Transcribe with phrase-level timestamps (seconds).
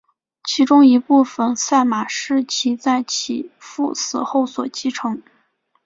[0.43, 5.21] 其中一部分赛马是其在其父死后所继承。